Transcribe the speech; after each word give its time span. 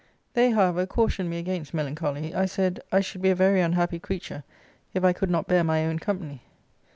They, 0.33 0.49
however, 0.49 0.87
cautioned 0.87 1.29
me 1.29 1.37
against 1.37 1.75
melancholy. 1.75 2.33
I 2.33 2.47
said, 2.47 2.79
I 2.91 3.01
should 3.01 3.21
be 3.21 3.29
a 3.29 3.35
very 3.35 3.61
unhappy 3.61 3.99
creature 3.99 4.43
if 4.95 5.03
I 5.03 5.13
could 5.13 5.29
not 5.29 5.45
bear 5.47 5.63
my 5.63 5.85
own 5.85 5.99
company. 5.99 6.41